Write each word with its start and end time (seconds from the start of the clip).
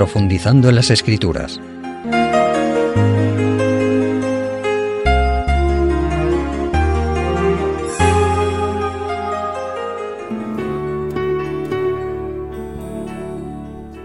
profundizando 0.00 0.70
en 0.70 0.76
las 0.76 0.88
escrituras. 0.88 1.60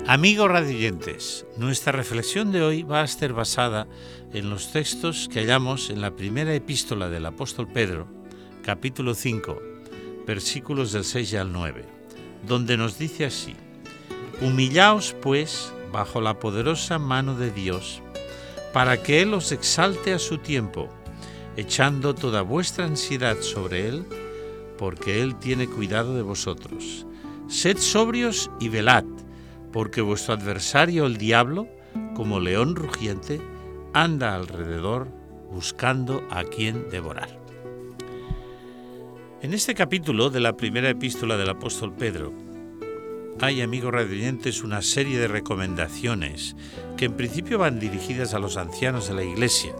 Amigos 0.06 0.52
radioyentes, 0.52 1.46
nuestra 1.56 1.94
reflexión 1.94 2.52
de 2.52 2.62
hoy 2.62 2.84
va 2.84 3.00
a 3.00 3.06
estar 3.06 3.32
basada 3.32 3.88
en 4.34 4.50
los 4.50 4.74
textos 4.74 5.30
que 5.32 5.40
hallamos 5.40 5.90
en 5.90 6.02
la 6.02 6.14
primera 6.14 6.54
epístola 6.54 7.08
del 7.08 7.26
apóstol 7.26 7.70
Pedro, 7.72 8.10
capítulo 8.64 9.14
5, 9.14 9.62
versículos 10.28 10.92
del 10.92 11.06
6 11.06 11.36
al 11.36 11.54
9, 11.54 11.86
donde 12.46 12.76
nos 12.76 13.00
dice 13.00 13.24
así, 13.24 13.56
Humillaos 14.42 15.16
pues 15.22 15.72
bajo 15.96 16.20
la 16.20 16.40
poderosa 16.40 17.00
mano 17.00 17.36
de 17.36 17.52
Dios, 17.52 18.02
para 18.74 19.02
que 19.02 19.22
Él 19.22 19.34
os 19.34 19.54
exalte 19.54 20.12
a 20.12 20.20
su 20.20 20.40
tiempo, 20.40 20.90
echando 21.56 22.14
toda 22.14 22.42
vuestra 22.42 22.84
ansiedad 22.84 23.38
sobre 23.40 23.88
Él, 23.88 24.06
porque 24.78 25.22
Él 25.22 25.38
tiene 25.38 25.68
cuidado 25.68 26.14
de 26.14 26.22
vosotros. 26.22 27.06
Sed 27.48 27.78
sobrios 27.78 28.52
y 28.60 28.68
velad 28.68 29.06
porque 29.72 30.02
vuestro 30.02 30.34
adversario 30.34 31.06
el 31.06 31.16
diablo, 31.16 31.66
como 32.14 32.42
león 32.42 32.76
rugiente, 32.76 33.40
anda 33.94 34.36
alrededor 34.36 35.08
buscando 35.50 36.28
a 36.30 36.44
quien 36.44 36.90
devorar. 36.90 37.40
En 39.42 39.54
este 39.54 39.76
capítulo 39.76 40.30
de 40.30 40.42
la 40.42 40.58
primera 40.58 40.90
epístola 40.90 41.38
del 41.38 41.50
apóstol 41.50 41.94
Pedro, 41.94 42.34
hay, 43.42 43.62
amigos 43.62 43.94
radiantes, 43.94 44.64
una 44.64 44.82
serie 44.82 45.20
de 45.20 45.28
recomendaciones 45.28 46.56
que 46.96 47.06
en 47.06 47.14
principio 47.14 47.60
van 47.60 47.80
dirigidas 47.80 48.34
a 48.34 48.40
los 48.40 48.56
ancianos 48.56 49.10
de 49.10 49.14
la 49.14 49.24
Iglesia, 49.24 49.76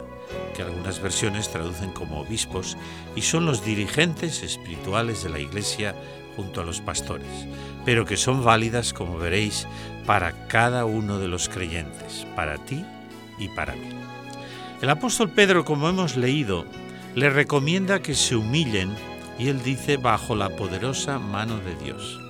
que 0.54 0.62
algunas 0.62 1.00
versiones 1.00 1.50
traducen 1.50 1.90
como 1.92 2.20
obispos, 2.20 2.76
y 3.14 3.22
son 3.22 3.46
los 3.46 3.64
dirigentes 3.64 4.42
espirituales 4.42 5.24
de 5.24 5.30
la 5.30 5.38
Iglesia 5.38 5.94
junto 6.36 6.60
a 6.60 6.64
los 6.64 6.82
pastores, 6.82 7.48
pero 7.86 8.04
que 8.04 8.18
son 8.18 8.44
válidas, 8.44 8.92
como 8.92 9.16
veréis, 9.16 9.66
para 10.04 10.46
cada 10.48 10.84
uno 10.84 11.18
de 11.18 11.28
los 11.28 11.48
creyentes, 11.48 12.26
para 12.36 12.58
ti 12.58 12.84
y 13.38 13.48
para 13.48 13.74
mí. 13.74 13.88
El 14.82 14.90
apóstol 14.90 15.30
Pedro, 15.30 15.64
como 15.64 15.88
hemos 15.88 16.16
leído, 16.16 16.66
le 17.14 17.30
recomienda 17.30 18.02
que 18.02 18.14
se 18.14 18.36
humillen 18.36 18.94
y 19.38 19.48
él 19.48 19.62
dice 19.62 19.96
bajo 19.96 20.36
la 20.36 20.50
poderosa 20.50 21.18
mano 21.18 21.58
de 21.58 21.74
Dios. 21.76 22.25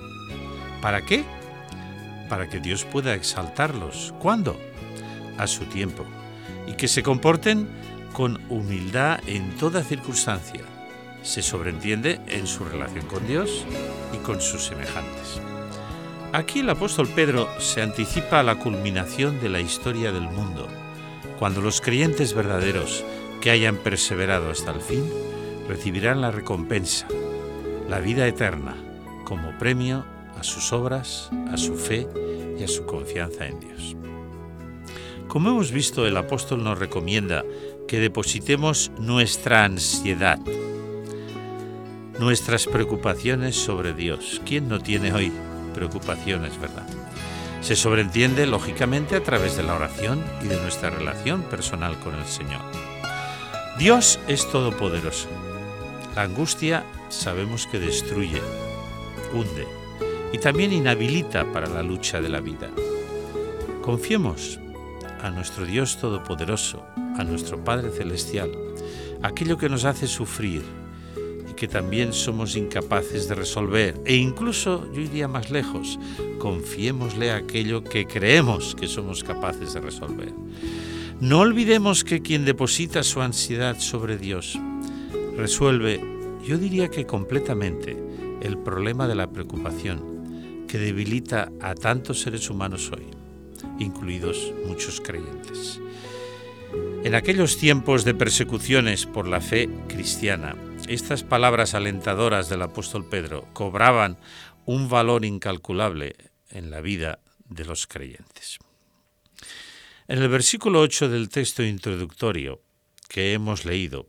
¿Para 0.81 1.01
qué? 1.01 1.23
Para 2.29 2.49
que 2.49 2.59
Dios 2.59 2.85
pueda 2.85 3.13
exaltarlos. 3.13 4.13
¿Cuándo? 4.19 4.59
A 5.37 5.47
su 5.47 5.65
tiempo. 5.65 6.05
Y 6.67 6.73
que 6.73 6.87
se 6.87 7.03
comporten 7.03 7.67
con 8.13 8.41
humildad 8.49 9.19
en 9.27 9.55
toda 9.57 9.83
circunstancia, 9.83 10.61
se 11.21 11.41
sobreentiende 11.41 12.19
en 12.27 12.47
su 12.47 12.65
relación 12.65 13.05
con 13.05 13.27
Dios 13.27 13.65
y 14.13 14.17
con 14.17 14.41
sus 14.41 14.63
semejantes. 14.63 15.39
Aquí 16.33 16.59
el 16.59 16.69
apóstol 16.69 17.07
Pedro 17.07 17.47
se 17.59 17.81
anticipa 17.81 18.39
a 18.39 18.43
la 18.43 18.55
culminación 18.55 19.39
de 19.39 19.49
la 19.49 19.59
historia 19.59 20.11
del 20.11 20.23
mundo, 20.29 20.67
cuando 21.37 21.61
los 21.61 21.79
creyentes 21.79 22.33
verdaderos 22.33 23.05
que 23.39 23.51
hayan 23.51 23.77
perseverado 23.77 24.49
hasta 24.49 24.71
el 24.71 24.81
fin 24.81 25.03
recibirán 25.67 26.21
la 26.21 26.31
recompensa, 26.31 27.07
la 27.87 27.99
vida 27.99 28.27
eterna, 28.27 28.75
como 29.25 29.57
premio 29.57 30.05
a 30.39 30.43
sus 30.43 30.71
obras, 30.73 31.29
a 31.51 31.57
su 31.57 31.75
fe 31.75 32.07
y 32.57 32.63
a 32.63 32.67
su 32.67 32.85
confianza 32.85 33.45
en 33.45 33.59
Dios. 33.59 33.95
Como 35.27 35.49
hemos 35.49 35.71
visto, 35.71 36.07
el 36.07 36.17
apóstol 36.17 36.63
nos 36.63 36.79
recomienda 36.79 37.43
que 37.87 37.99
depositemos 37.99 38.91
nuestra 38.97 39.65
ansiedad, 39.65 40.39
nuestras 42.19 42.65
preocupaciones 42.65 43.55
sobre 43.55 43.93
Dios. 43.93 44.41
¿Quién 44.45 44.67
no 44.67 44.79
tiene 44.79 45.13
hoy 45.13 45.31
preocupaciones, 45.73 46.59
verdad? 46.59 46.87
Se 47.61 47.75
sobreentiende 47.75 48.45
lógicamente 48.45 49.15
a 49.15 49.23
través 49.23 49.57
de 49.57 49.63
la 49.63 49.75
oración 49.75 50.23
y 50.41 50.47
de 50.47 50.59
nuestra 50.61 50.89
relación 50.89 51.41
personal 51.43 51.99
con 51.99 52.15
el 52.15 52.25
Señor. 52.25 52.61
Dios 53.77 54.19
es 54.27 54.49
todopoderoso. 54.49 55.27
La 56.15 56.23
angustia 56.23 56.83
sabemos 57.09 57.67
que 57.67 57.79
destruye, 57.79 58.41
hunde 59.33 59.86
y 60.33 60.37
también 60.39 60.73
inhabilita 60.73 61.51
para 61.51 61.67
la 61.67 61.83
lucha 61.83 62.21
de 62.21 62.29
la 62.29 62.41
vida. 62.41 62.69
Confiemos 63.81 64.59
a 65.21 65.29
nuestro 65.29 65.65
Dios 65.65 65.97
Todopoderoso, 65.99 66.83
a 67.17 67.23
nuestro 67.23 67.63
Padre 67.63 67.89
Celestial, 67.91 68.51
aquello 69.23 69.57
que 69.57 69.69
nos 69.69 69.85
hace 69.85 70.07
sufrir, 70.07 70.63
que 71.55 71.67
también 71.67 72.13
somos 72.13 72.55
incapaces 72.55 73.27
de 73.27 73.35
resolver 73.35 73.99
e 74.05 74.15
incluso, 74.15 74.87
yo 74.93 75.01
iría 75.01 75.27
más 75.27 75.49
lejos, 75.49 75.99
confiémosle 76.37 77.31
aquello 77.31 77.83
que 77.83 78.05
creemos 78.05 78.75
que 78.75 78.87
somos 78.87 79.23
capaces 79.23 79.73
de 79.73 79.81
resolver. 79.81 80.33
No 81.19 81.39
olvidemos 81.39 82.03
que 82.03 82.21
quien 82.21 82.45
deposita 82.45 83.01
su 83.01 83.21
ansiedad 83.21 83.79
sobre 83.79 84.17
Dios 84.17 84.59
resuelve, 85.35 85.99
yo 86.45 86.57
diría 86.59 86.89
que 86.89 87.07
completamente, 87.07 87.97
el 88.41 88.59
problema 88.59 89.07
de 89.07 89.15
la 89.15 89.31
preocupación 89.31 90.16
que 90.67 90.77
debilita 90.77 91.51
a 91.61 91.73
tantos 91.73 92.21
seres 92.21 92.49
humanos 92.49 92.91
hoy, 92.91 93.07
incluidos 93.79 94.53
muchos 94.65 95.01
creyentes. 95.01 95.79
En 97.03 97.15
aquellos 97.15 97.57
tiempos 97.57 98.03
de 98.03 98.13
persecuciones 98.13 99.05
por 99.05 99.27
la 99.27 99.39
fe 99.39 99.69
cristiana, 99.87 100.55
estas 100.87 101.23
palabras 101.23 101.73
alentadoras 101.73 102.49
del 102.49 102.61
apóstol 102.61 103.07
Pedro 103.07 103.47
cobraban 103.53 104.17
un 104.65 104.89
valor 104.89 105.23
incalculable 105.23 106.15
en 106.49 106.69
la 106.69 106.81
vida 106.81 107.19
de 107.47 107.65
los 107.65 107.87
creyentes. 107.87 108.59
En 110.07 110.21
el 110.21 110.29
versículo 110.29 110.81
8 110.81 111.09
del 111.09 111.29
texto 111.29 111.63
introductorio 111.63 112.61
que 113.07 113.33
hemos 113.33 113.65
leído, 113.65 114.07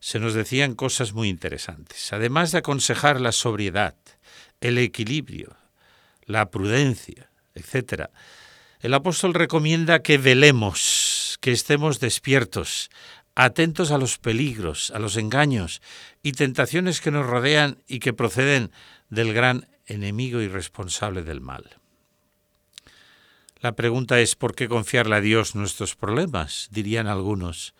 se 0.00 0.18
nos 0.18 0.34
decían 0.34 0.74
cosas 0.74 1.12
muy 1.12 1.28
interesantes. 1.28 2.12
Además 2.12 2.52
de 2.52 2.58
aconsejar 2.58 3.20
la 3.20 3.32
sobriedad, 3.32 3.96
el 4.62 4.78
equilibrio, 4.78 5.56
la 6.24 6.50
prudencia, 6.50 7.30
etc., 7.54 8.04
el 8.80 8.94
apóstol 8.94 9.34
recomienda 9.34 10.02
que 10.02 10.18
velemos, 10.18 11.38
que 11.40 11.52
estemos 11.52 12.00
despiertos, 12.00 12.90
atentos 13.36 13.92
a 13.92 13.98
los 13.98 14.18
peligros, 14.18 14.90
a 14.90 14.98
los 14.98 15.16
engaños 15.16 15.80
y 16.22 16.32
tentaciones 16.32 17.00
que 17.00 17.12
nos 17.12 17.26
rodean 17.26 17.78
y 17.86 18.00
que 18.00 18.12
proceden 18.12 18.72
del 19.08 19.32
gran 19.34 19.68
enemigo 19.86 20.40
y 20.40 20.48
responsable 20.48 21.22
del 21.22 21.40
mal. 21.40 21.78
La 23.60 23.76
pregunta 23.76 24.18
es 24.18 24.34
¿por 24.34 24.56
qué 24.56 24.68
confiarle 24.68 25.14
a 25.14 25.20
Dios 25.20 25.54
nuestros 25.54 25.94
problemas? 25.94 26.68
dirían 26.72 27.06
algunos. 27.06 27.74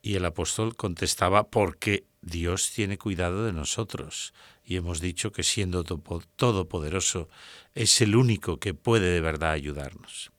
Y 0.00 0.14
el 0.14 0.24
apóstol 0.24 0.76
contestaba 0.76 1.48
porque 1.48 2.04
Dios 2.22 2.70
tiene 2.70 2.96
cuidado 2.96 3.44
de 3.44 3.52
nosotros 3.52 4.32
y 4.64 4.76
hemos 4.76 5.00
dicho 5.00 5.32
que 5.32 5.42
siendo 5.42 5.84
todopoderoso 5.84 7.28
es 7.74 8.00
el 8.00 8.16
único 8.16 8.58
que 8.58 8.74
puede 8.74 9.10
de 9.10 9.20
verdad 9.20 9.52
ayudarnos. 9.52 10.30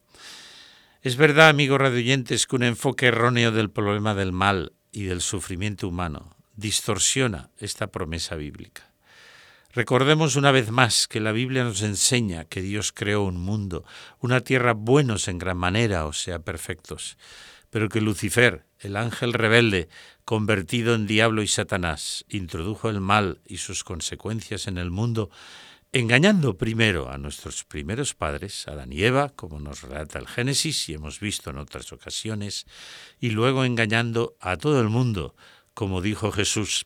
Es 1.01 1.15
verdad, 1.15 1.49
amigos 1.49 1.79
radioyentes, 1.79 2.45
que 2.45 2.55
un 2.55 2.63
enfoque 2.63 3.07
erróneo 3.07 3.51
del 3.51 3.71
problema 3.71 4.13
del 4.13 4.31
mal 4.31 4.73
y 4.91 5.03
del 5.03 5.21
sufrimiento 5.21 5.87
humano 5.87 6.35
distorsiona 6.55 7.49
esta 7.57 7.87
promesa 7.87 8.35
bíblica. 8.35 8.91
Recordemos 9.73 10.35
una 10.35 10.51
vez 10.51 10.69
más 10.69 11.07
que 11.07 11.21
la 11.21 11.31
Biblia 11.31 11.63
nos 11.63 11.81
enseña 11.81 12.45
que 12.45 12.61
Dios 12.61 12.91
creó 12.91 13.23
un 13.23 13.37
mundo, 13.37 13.85
una 14.19 14.41
tierra 14.41 14.73
buenos 14.73 15.27
en 15.27 15.39
gran 15.39 15.57
manera, 15.57 16.05
o 16.05 16.13
sea, 16.13 16.39
perfectos, 16.39 17.17
pero 17.69 17.87
que 17.87 18.01
Lucifer, 18.01 18.65
el 18.81 18.95
ángel 18.95 19.33
rebelde, 19.33 19.89
convertido 20.25 20.95
en 20.95 21.07
diablo 21.07 21.41
y 21.41 21.47
Satanás, 21.47 22.25
introdujo 22.29 22.89
el 22.89 23.01
mal 23.01 23.39
y 23.47 23.57
sus 23.57 23.83
consecuencias 23.83 24.67
en 24.67 24.77
el 24.77 24.91
mundo 24.91 25.29
engañando 25.93 26.57
primero 26.57 27.11
a 27.11 27.17
nuestros 27.17 27.65
primeros 27.65 28.13
padres, 28.13 28.67
Adán 28.67 28.93
y 28.93 29.03
Eva, 29.03 29.29
como 29.29 29.59
nos 29.59 29.81
relata 29.81 30.19
el 30.19 30.27
Génesis 30.27 30.87
y 30.87 30.93
hemos 30.93 31.19
visto 31.19 31.49
en 31.49 31.57
otras 31.57 31.91
ocasiones, 31.91 32.65
y 33.19 33.31
luego 33.31 33.65
engañando 33.65 34.35
a 34.39 34.55
todo 34.55 34.79
el 34.79 34.87
mundo, 34.87 35.35
como 35.73 36.01
dijo 36.01 36.31
Jesús 36.31 36.85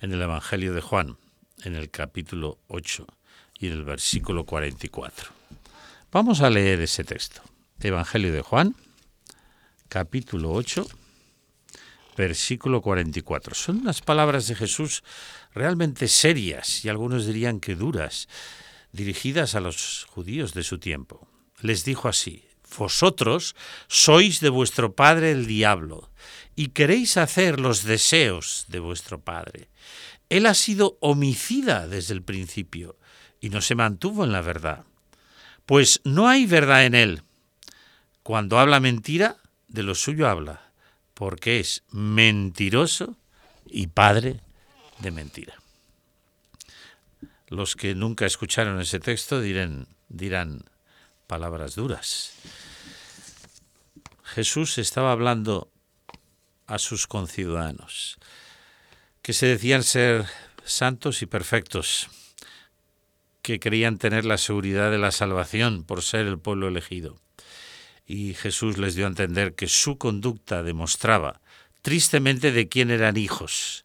en 0.00 0.12
el 0.12 0.20
Evangelio 0.20 0.74
de 0.74 0.82
Juan, 0.82 1.16
en 1.62 1.74
el 1.74 1.90
capítulo 1.90 2.58
8 2.68 3.06
y 3.58 3.68
en 3.68 3.72
el 3.72 3.84
versículo 3.84 4.44
44. 4.44 5.30
Vamos 6.12 6.42
a 6.42 6.50
leer 6.50 6.80
ese 6.82 7.02
texto. 7.02 7.42
Evangelio 7.80 8.32
de 8.32 8.40
Juan, 8.42 8.74
capítulo 9.88 10.52
8, 10.52 10.86
versículo 12.16 12.80
44. 12.80 13.54
Son 13.54 13.78
unas 13.78 14.00
palabras 14.00 14.46
de 14.46 14.54
Jesús 14.54 15.02
realmente 15.54 16.08
serias 16.08 16.84
y 16.84 16.88
algunos 16.88 17.26
dirían 17.26 17.60
que 17.60 17.74
duras. 17.74 18.28
dirigidas 18.92 19.56
a 19.56 19.60
los 19.60 20.06
judíos 20.08 20.54
de 20.54 20.62
su 20.62 20.78
tiempo. 20.78 21.26
Les 21.60 21.84
dijo 21.84 22.06
así, 22.06 22.44
Vosotros 22.78 23.56
sois 23.88 24.40
de 24.40 24.50
vuestro 24.50 24.94
padre 24.94 25.32
el 25.32 25.46
diablo, 25.46 26.10
y 26.56 26.68
queréis 26.68 27.16
hacer 27.16 27.58
los 27.58 27.82
deseos 27.82 28.66
de 28.68 28.78
vuestro 28.78 29.20
padre. 29.20 29.68
Él 30.28 30.46
ha 30.46 30.54
sido 30.54 30.96
homicida 31.00 31.88
desde 31.88 32.14
el 32.14 32.22
principio, 32.22 32.96
y 33.40 33.50
no 33.50 33.60
se 33.60 33.74
mantuvo 33.74 34.24
en 34.24 34.32
la 34.32 34.40
verdad. 34.40 34.84
Pues 35.66 36.00
no 36.04 36.28
hay 36.28 36.46
verdad 36.46 36.86
en 36.86 36.94
él. 36.94 37.22
Cuando 38.22 38.58
habla 38.58 38.80
mentira, 38.80 39.36
de 39.74 39.82
lo 39.82 39.96
suyo 39.96 40.28
habla, 40.28 40.70
porque 41.14 41.58
es 41.58 41.82
mentiroso 41.90 43.16
y 43.66 43.88
padre 43.88 44.40
de 45.00 45.10
mentira. 45.10 45.54
Los 47.48 47.74
que 47.74 47.96
nunca 47.96 48.24
escucharon 48.24 48.80
ese 48.80 49.00
texto 49.00 49.40
dirán, 49.40 49.88
dirán 50.08 50.64
palabras 51.26 51.74
duras. 51.74 52.34
Jesús 54.22 54.78
estaba 54.78 55.10
hablando 55.10 55.72
a 56.68 56.78
sus 56.78 57.08
conciudadanos, 57.08 58.18
que 59.22 59.32
se 59.32 59.46
decían 59.46 59.82
ser 59.82 60.24
santos 60.64 61.20
y 61.20 61.26
perfectos, 61.26 62.08
que 63.42 63.58
creían 63.58 63.98
tener 63.98 64.24
la 64.24 64.38
seguridad 64.38 64.92
de 64.92 64.98
la 64.98 65.10
salvación 65.10 65.82
por 65.82 66.02
ser 66.02 66.26
el 66.26 66.38
pueblo 66.38 66.68
elegido. 66.68 67.23
Y 68.06 68.34
Jesús 68.34 68.78
les 68.78 68.94
dio 68.94 69.06
a 69.06 69.08
entender 69.08 69.54
que 69.54 69.68
su 69.68 69.98
conducta 69.98 70.62
demostraba 70.62 71.40
tristemente 71.82 72.52
de 72.52 72.68
quién 72.68 72.90
eran 72.90 73.16
hijos, 73.16 73.84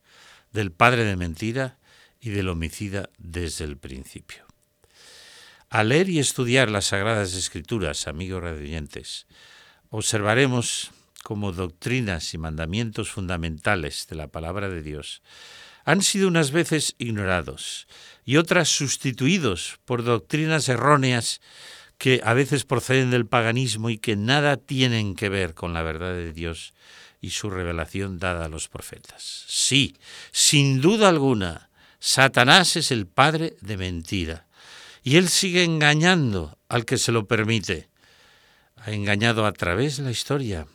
del 0.51 0.71
padre 0.71 1.03
de 1.03 1.15
mentira 1.15 1.77
y 2.19 2.29
del 2.29 2.49
homicida 2.49 3.09
desde 3.17 3.65
el 3.65 3.77
principio. 3.77 4.45
Al 5.69 5.89
leer 5.89 6.09
y 6.09 6.19
estudiar 6.19 6.69
las 6.71 6.85
Sagradas 6.85 7.33
Escrituras, 7.33 8.07
amigos 8.07 8.41
radioyentes, 8.41 9.27
observaremos 9.89 10.91
como 11.23 11.51
doctrinas 11.51 12.33
y 12.33 12.37
mandamientos 12.37 13.11
fundamentales 13.11 14.07
de 14.09 14.15
la 14.15 14.27
palabra 14.27 14.69
de 14.69 14.81
Dios 14.81 15.21
han 15.85 16.01
sido 16.01 16.27
unas 16.27 16.51
veces 16.51 16.95
ignorados 16.97 17.87
y 18.25 18.37
otras 18.37 18.69
sustituidos 18.69 19.79
por 19.85 20.03
doctrinas 20.03 20.69
erróneas 20.69 21.41
que 21.99 22.21
a 22.23 22.33
veces 22.33 22.63
proceden 22.63 23.11
del 23.11 23.27
paganismo 23.27 23.89
y 23.89 23.97
que 23.97 24.15
nada 24.15 24.55
tienen 24.55 25.15
que 25.15 25.27
ver 25.27 25.53
con 25.53 25.73
la 25.73 25.83
verdad 25.83 26.13
de 26.13 26.31
Dios 26.31 26.73
y 27.19 27.31
su 27.31 27.49
revelación 27.49 28.19
dada 28.19 28.45
a 28.45 28.49
los 28.49 28.69
profetas. 28.69 29.43
Sí, 29.47 29.97
sin 30.31 30.79
duda 30.79 31.09
alguna, 31.09 31.69
Satanás 31.99 32.77
es 32.77 32.91
el 32.91 33.05
padre 33.05 33.57
de 33.59 33.75
mentira 33.75 34.47
y 35.03 35.17
él 35.17 35.27
sigue 35.27 35.65
engañando 35.65 36.57
al 36.69 36.85
que 36.85 36.97
se 36.97 37.11
lo 37.11 37.27
permite. 37.27 37.89
Ha 38.77 38.91
engañado 38.91 39.45
a 39.45 39.51
través 39.51 39.97
de 39.97 40.03
la 40.03 40.11
historia, 40.11 40.67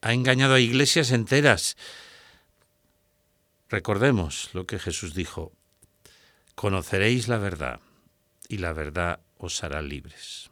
ha 0.00 0.14
engañado 0.14 0.54
a 0.54 0.60
iglesias 0.60 1.10
enteras. 1.10 1.76
Recordemos 3.68 4.48
lo 4.54 4.64
que 4.64 4.78
Jesús 4.78 5.14
dijo, 5.14 5.52
conoceréis 6.54 7.28
la 7.28 7.36
verdad 7.36 7.80
y 8.48 8.56
la 8.56 8.72
verdad 8.72 9.20
os 9.36 9.62
hará 9.62 9.82
libres. 9.82 10.51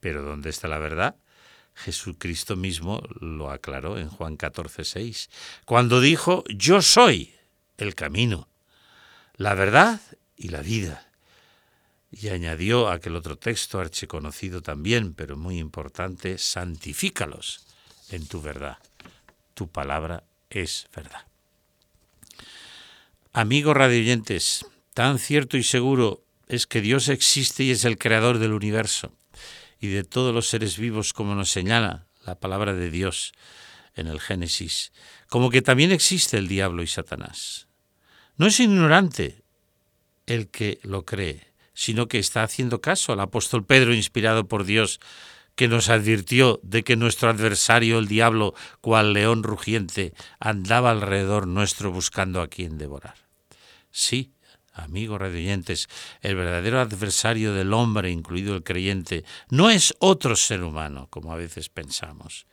Pero 0.00 0.22
¿dónde 0.22 0.50
está 0.50 0.66
la 0.68 0.78
verdad? 0.78 1.16
Jesucristo 1.74 2.56
mismo 2.56 3.02
lo 3.20 3.50
aclaró 3.50 3.98
en 3.98 4.08
Juan 4.08 4.36
14, 4.36 4.84
6, 4.84 5.30
cuando 5.64 6.00
dijo, 6.00 6.44
yo 6.48 6.82
soy 6.82 7.34
el 7.78 7.94
camino, 7.94 8.48
la 9.36 9.54
verdad 9.54 10.00
y 10.36 10.48
la 10.48 10.60
vida. 10.60 11.06
Y 12.12 12.28
añadió 12.28 12.88
aquel 12.88 13.14
otro 13.14 13.38
texto 13.38 13.78
archiconocido 13.78 14.62
también, 14.62 15.14
pero 15.14 15.36
muy 15.36 15.58
importante, 15.58 16.38
santifícalos 16.38 17.64
en 18.10 18.26
tu 18.26 18.42
verdad. 18.42 18.78
Tu 19.54 19.68
palabra 19.68 20.24
es 20.50 20.88
verdad. 20.94 21.24
Amigos 23.32 23.76
radioyentes, 23.76 24.66
tan 24.92 25.20
cierto 25.20 25.56
y 25.56 25.62
seguro 25.62 26.24
es 26.48 26.66
que 26.66 26.80
Dios 26.80 27.08
existe 27.08 27.62
y 27.62 27.70
es 27.70 27.84
el 27.84 27.96
creador 27.96 28.38
del 28.38 28.52
universo 28.52 29.12
y 29.80 29.88
de 29.88 30.04
todos 30.04 30.34
los 30.34 30.48
seres 30.48 30.78
vivos 30.78 31.12
como 31.12 31.34
nos 31.34 31.50
señala 31.50 32.06
la 32.24 32.38
palabra 32.38 32.74
de 32.74 32.90
Dios 32.90 33.32
en 33.94 34.06
el 34.06 34.20
Génesis, 34.20 34.92
como 35.28 35.50
que 35.50 35.62
también 35.62 35.90
existe 35.90 36.36
el 36.36 36.48
diablo 36.48 36.82
y 36.82 36.86
Satanás. 36.86 37.66
No 38.36 38.46
es 38.46 38.60
ignorante 38.60 39.42
el 40.26 40.48
que 40.48 40.78
lo 40.82 41.04
cree, 41.04 41.52
sino 41.74 42.08
que 42.08 42.18
está 42.18 42.42
haciendo 42.42 42.80
caso 42.80 43.12
al 43.12 43.20
apóstol 43.20 43.64
Pedro 43.64 43.94
inspirado 43.94 44.46
por 44.46 44.64
Dios 44.64 45.00
que 45.56 45.68
nos 45.68 45.88
advirtió 45.88 46.60
de 46.62 46.84
que 46.84 46.96
nuestro 46.96 47.28
adversario, 47.28 47.98
el 47.98 48.08
diablo, 48.08 48.54
cual 48.80 49.12
león 49.12 49.42
rugiente, 49.42 50.14
andaba 50.38 50.90
alrededor 50.90 51.46
nuestro 51.46 51.90
buscando 51.90 52.40
a 52.40 52.48
quien 52.48 52.78
devorar. 52.78 53.16
Sí, 53.90 54.32
amigos 54.80 55.20
radiantes, 55.20 55.88
el 56.20 56.34
verdadero 56.34 56.80
adversario 56.80 57.54
del 57.54 57.72
hombre, 57.72 58.10
incluido 58.10 58.54
el 58.54 58.62
creyente, 58.62 59.24
no 59.48 59.70
es 59.70 59.94
otro 59.98 60.36
ser 60.36 60.62
humano, 60.62 61.06
como 61.10 61.32
a 61.32 61.36
veces 61.36 61.68
pensamos, 61.68 62.46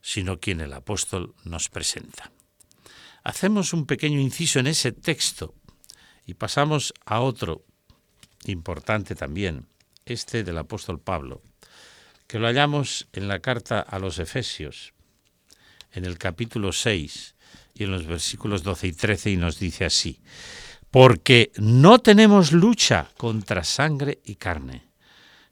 sino 0.00 0.40
quien 0.40 0.60
el 0.60 0.72
apóstol 0.72 1.34
nos 1.44 1.68
presenta. 1.68 2.30
Hacemos 3.22 3.72
un 3.72 3.86
pequeño 3.86 4.18
inciso 4.18 4.58
en 4.58 4.66
ese 4.66 4.92
texto 4.92 5.54
y 6.24 6.34
pasamos 6.34 6.94
a 7.04 7.20
otro 7.20 7.64
importante 8.46 9.14
también, 9.14 9.66
este 10.06 10.42
del 10.42 10.58
apóstol 10.58 11.00
Pablo, 11.00 11.42
que 12.26 12.38
lo 12.38 12.46
hallamos 12.46 13.08
en 13.12 13.28
la 13.28 13.40
carta 13.40 13.80
a 13.80 13.98
los 13.98 14.18
Efesios, 14.18 14.94
en 15.92 16.04
el 16.04 16.18
capítulo 16.18 16.72
6 16.72 17.34
y 17.74 17.84
en 17.84 17.90
los 17.90 18.06
versículos 18.06 18.62
12 18.62 18.86
y 18.86 18.92
13, 18.92 19.30
y 19.32 19.36
nos 19.36 19.58
dice 19.58 19.84
así, 19.84 20.20
porque 20.90 21.52
no 21.56 22.00
tenemos 22.00 22.52
lucha 22.52 23.10
contra 23.16 23.62
sangre 23.64 24.20
y 24.24 24.34
carne, 24.34 24.88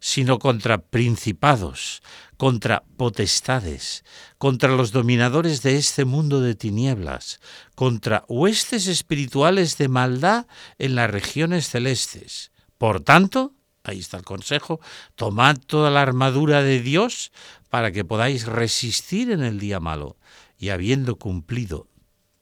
sino 0.01 0.39
contra 0.39 0.79
principados, 0.79 2.03
contra 2.37 2.83
potestades, 2.97 4.05
contra 4.37 4.71
los 4.71 4.91
dominadores 4.93 5.63
de 5.63 5.77
este 5.77 6.05
mundo 6.05 6.41
de 6.41 6.55
tinieblas, 6.55 7.41
contra 7.75 8.25
huestes 8.29 8.87
espirituales 8.87 9.79
de 9.79 9.89
maldad 9.89 10.47
en 10.79 10.95
las 10.95 11.11
regiones 11.11 11.69
celestes. 11.69 12.53
Por 12.77 13.01
tanto, 13.01 13.55
ahí 13.85 14.01
está 14.01 14.17
el 14.17 14.25
consejo, 14.25 14.81
tomad 15.15 15.57
toda 15.59 15.91
la 15.91 16.03
armadura 16.03 16.63
de 16.63 16.81
Dios 16.81 17.33
para 17.71 17.93
que 17.93 18.05
podáis 18.05 18.47
resistir 18.47 19.31
en 19.31 19.43
el 19.43 19.59
día 19.61 19.79
malo 19.79 20.17
y 20.59 20.71
habiendo 20.71 21.17
cumplido 21.17 21.89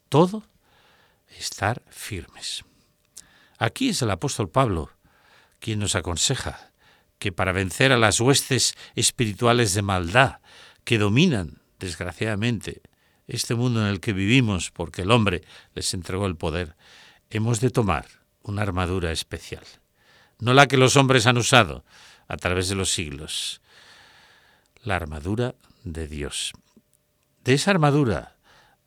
todo, 0.08 0.44
estar 1.38 1.82
firmes. 1.90 2.64
Aquí 3.58 3.90
es 3.90 4.02
el 4.02 4.10
apóstol 4.10 4.50
Pablo 4.50 4.90
quien 5.58 5.78
nos 5.78 5.94
aconseja 5.94 6.72
que 7.18 7.32
para 7.32 7.52
vencer 7.52 7.92
a 7.92 7.96
las 7.96 8.20
huestes 8.20 8.74
espirituales 8.94 9.72
de 9.74 9.82
maldad 9.82 10.40
que 10.84 10.98
dominan, 10.98 11.62
desgraciadamente, 11.78 12.82
este 13.26 13.54
mundo 13.54 13.80
en 13.80 13.86
el 13.86 14.00
que 14.00 14.12
vivimos 14.12 14.70
porque 14.70 15.02
el 15.02 15.10
hombre 15.10 15.42
les 15.74 15.94
entregó 15.94 16.26
el 16.26 16.36
poder, 16.36 16.76
hemos 17.30 17.60
de 17.60 17.70
tomar 17.70 18.06
una 18.42 18.62
armadura 18.62 19.12
especial 19.12 19.64
no 20.38 20.54
la 20.54 20.66
que 20.66 20.76
los 20.76 20.96
hombres 20.96 21.26
han 21.26 21.38
usado 21.38 21.84
a 22.28 22.36
través 22.36 22.68
de 22.68 22.74
los 22.74 22.90
siglos, 22.92 23.60
la 24.82 24.96
armadura 24.96 25.54
de 25.84 26.08
Dios. 26.08 26.52
De 27.44 27.54
esa 27.54 27.70
armadura 27.70 28.36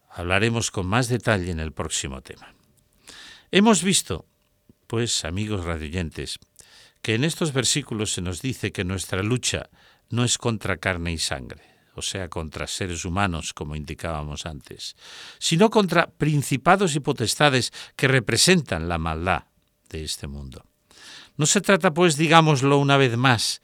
hablaremos 0.10 0.72
con 0.72 0.88
más 0.88 1.08
detalle 1.08 1.52
en 1.52 1.60
el 1.60 1.72
próximo 1.72 2.22
tema. 2.22 2.54
Hemos 3.52 3.84
visto, 3.84 4.26
pues, 4.90 5.24
amigos 5.24 5.66
radioyentes, 5.66 6.40
que 7.04 7.14
en 7.14 7.24
estos 7.24 7.54
versículos 7.54 8.12
se 8.12 8.24
nos 8.24 8.42
dice 8.42 8.72
que 8.72 8.84
nuestra 8.84 9.22
lucha 9.22 9.70
no 10.10 10.24
es 10.24 10.40
contra 10.40 10.78
carne 10.78 11.12
y 11.12 11.20
sangre, 11.20 11.62
o 11.94 12.02
sea, 12.02 12.28
contra 12.28 12.66
seres 12.66 13.06
humanos, 13.06 13.54
como 13.54 13.76
indicábamos 13.76 14.48
antes, 14.48 14.96
sino 15.38 15.70
contra 15.70 16.08
principados 16.10 16.96
y 16.96 17.02
potestades 17.02 17.72
que 17.96 18.08
representan 18.08 18.90
la 18.90 18.98
maldad 18.98 19.44
de 19.90 20.04
este 20.04 20.26
mundo. 20.26 20.66
No 21.38 21.46
se 21.46 21.62
trata, 21.62 21.94
pues, 21.94 22.18
digámoslo 22.18 22.80
una 22.80 22.98
vez 22.98 23.16
más, 23.16 23.62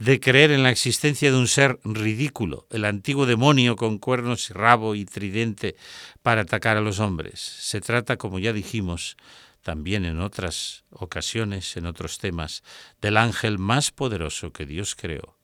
de 0.00 0.18
creer 0.18 0.50
en 0.50 0.64
la 0.64 0.70
existencia 0.70 1.30
de 1.30 1.38
un 1.38 1.46
ser 1.46 1.78
ridículo, 1.84 2.66
el 2.70 2.84
antiguo 2.84 3.26
demonio 3.26 3.76
con 3.76 3.98
cuernos 3.98 4.50
y 4.50 4.54
rabo 4.54 4.96
y 4.96 5.04
tridente 5.04 5.76
para 6.24 6.40
atacar 6.40 6.76
a 6.76 6.80
los 6.80 6.98
hombres. 6.98 7.38
Se 7.38 7.80
trata, 7.80 8.16
como 8.16 8.40
ya 8.40 8.52
dijimos, 8.52 9.16
también 9.64 10.04
en 10.04 10.20
otras 10.20 10.84
ocasiones, 10.90 11.76
en 11.76 11.86
otros 11.86 12.18
temas, 12.18 12.62
del 13.00 13.16
ángel 13.16 13.58
más 13.58 13.90
poderoso 13.90 14.52
que 14.52 14.66
Dios 14.66 14.94
creó, 14.94 15.38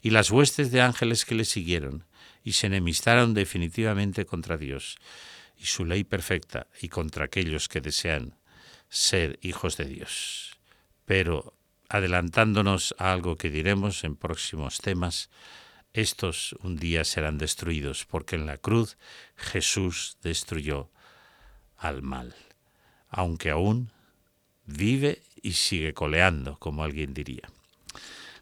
y 0.00 0.10
las 0.10 0.30
huestes 0.30 0.70
de 0.70 0.82
ángeles 0.82 1.24
que 1.24 1.34
le 1.34 1.46
siguieron, 1.46 2.04
y 2.44 2.52
se 2.52 2.66
enemistaron 2.68 3.34
definitivamente 3.34 4.26
contra 4.26 4.58
Dios 4.58 4.98
y 5.56 5.66
su 5.66 5.84
ley 5.84 6.04
perfecta, 6.04 6.66
y 6.80 6.88
contra 6.88 7.24
aquellos 7.24 7.68
que 7.68 7.80
desean 7.80 8.36
ser 8.88 9.38
hijos 9.42 9.76
de 9.76 9.86
Dios. 9.86 10.58
Pero, 11.06 11.54
adelantándonos 11.88 12.94
a 12.98 13.12
algo 13.12 13.36
que 13.36 13.50
diremos 13.50 14.04
en 14.04 14.16
próximos 14.16 14.78
temas, 14.78 15.30
estos 15.94 16.54
un 16.62 16.76
día 16.76 17.04
serán 17.04 17.38
destruidos, 17.38 18.04
porque 18.04 18.36
en 18.36 18.44
la 18.44 18.58
cruz 18.58 18.98
Jesús 19.36 20.18
destruyó 20.22 20.90
al 21.78 22.02
mal, 22.02 22.34
aunque 23.12 23.50
aún 23.50 23.92
vive 24.64 25.22
y 25.40 25.52
sigue 25.52 25.92
coleando, 25.92 26.58
como 26.58 26.82
alguien 26.82 27.14
diría. 27.14 27.48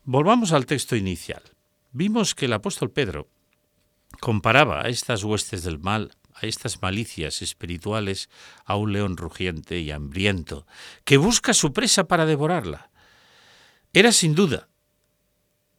Volvamos 0.04 0.52
al 0.52 0.64
texto 0.64 0.96
inicial. 0.96 1.42
Vimos 1.92 2.34
que 2.34 2.46
el 2.46 2.52
apóstol 2.52 2.90
Pedro 2.90 3.28
comparaba 4.20 4.82
a 4.82 4.88
estas 4.88 5.24
huestes 5.24 5.64
del 5.64 5.80
mal, 5.80 6.12
a 6.34 6.46
estas 6.46 6.80
malicias 6.80 7.42
espirituales, 7.42 8.30
a 8.64 8.76
un 8.76 8.92
león 8.92 9.16
rugiente 9.16 9.80
y 9.80 9.90
hambriento, 9.90 10.66
que 11.04 11.16
busca 11.16 11.52
su 11.52 11.72
presa 11.72 12.04
para 12.04 12.26
devorarla. 12.26 12.90
Era 13.92 14.12
sin 14.12 14.34
duda 14.34 14.68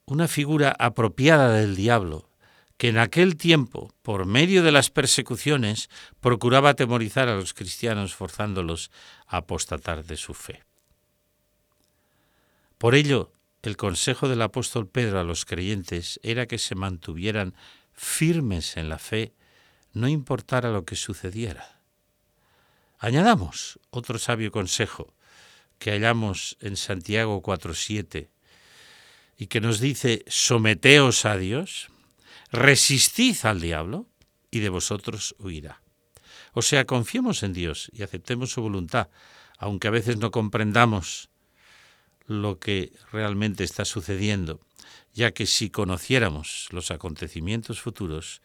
una 0.06 0.28
figura 0.28 0.76
apropiada 0.78 1.54
del 1.54 1.78
diablo, 1.78 2.30
que 2.82 2.90
en 2.90 2.98
aquel 2.98 3.38
tiempo, 3.38 3.94
por 4.02 4.26
medio 4.26 4.64
de 4.64 4.72
las 4.72 4.90
persecuciones, 4.90 5.88
procuraba 6.20 6.70
atemorizar 6.72 7.30
a 7.30 7.36
los 7.36 7.54
cristianos 7.54 8.16
forzándolos 8.16 8.90
a 9.28 9.38
apostatar 9.38 10.04
de 10.04 10.18
su 10.18 10.34
fe. 10.34 10.64
Por 12.80 12.96
ello, 12.96 13.34
el 13.62 13.78
consejo 13.78 14.28
del 14.28 14.42
apóstol 14.42 14.88
Pedro 14.88 15.20
a 15.20 15.24
los 15.24 15.46
creyentes 15.46 16.20
era 16.24 16.48
que 16.48 16.58
se 16.58 16.74
mantuvieran 16.74 17.54
firmes 17.94 18.76
en 18.78 18.90
la 18.90 18.98
fe, 18.98 19.36
no 19.94 20.08
importara 20.08 20.72
lo 20.72 20.84
que 20.84 20.96
sucediera. 20.96 21.84
Añadamos 22.98 23.80
otro 23.92 24.18
sabio 24.18 24.52
consejo 24.52 25.14
que 25.78 25.92
hallamos 25.92 26.58
en 26.62 26.76
Santiago 26.76 27.44
4.7 27.44 28.30
y 29.38 29.46
que 29.46 29.62
nos 29.62 29.80
dice, 29.80 30.26
someteos 30.26 31.26
a 31.26 31.38
Dios, 31.38 31.92
resistid 32.52 33.38
al 33.44 33.62
diablo 33.62 34.08
y 34.52 34.60
de 34.60 34.70
vosotros 34.70 35.36
huirá. 35.40 35.82
O 36.54 36.62
sea, 36.62 36.86
confiemos 36.86 37.44
en 37.44 37.54
Dios 37.54 37.90
y 37.94 38.04
aceptemos 38.04 38.52
su 38.52 38.62
voluntad, 38.62 39.10
aunque 39.58 39.88
a 39.88 39.92
veces 39.92 40.18
no 40.18 40.32
comprendamos 40.32 41.30
lo 42.28 42.60
que 42.60 42.92
realmente 43.12 43.64
está 43.64 43.86
sucediendo, 43.86 44.60
ya 45.14 45.32
que 45.32 45.46
si 45.46 45.70
conociéramos 45.70 46.68
los 46.72 46.92
acontecimientos 46.92 47.80
futuros, 47.82 48.42